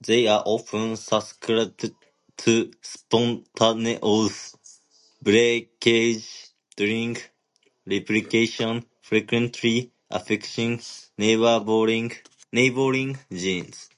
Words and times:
They 0.00 0.28
are 0.28 0.44
often 0.46 0.96
susceptible 0.96 1.74
to 2.36 2.70
spontaneous 2.80 4.54
breakage 5.20 6.50
during 6.76 7.16
replication, 7.84 8.86
frequently 9.02 9.90
affecting 10.08 10.80
neighboring 11.18 12.12
genes. 13.32 13.88